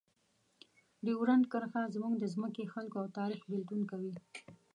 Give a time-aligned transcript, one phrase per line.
[1.05, 4.13] ډیورنډ کرښه زموږ د ځمکې، خلکو او تاریخ بېلتون کوي.